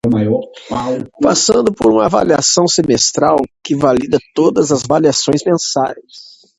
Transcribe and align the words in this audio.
Passando 1.21 1.71
por 1.71 1.91
uma 1.91 2.05
avaliação 2.07 2.67
semestral, 2.67 3.35
que 3.63 3.75
valida 3.75 4.17
todas 4.33 4.71
as 4.71 4.83
avaliações 4.83 5.43
mensais 5.45 6.41